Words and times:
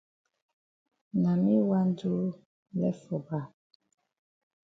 Na 1.21 1.31
me 1.43 1.55
wan 1.69 1.87
do 1.99 2.13
lef 2.79 2.97
for 3.05 3.19
back. 3.27 3.49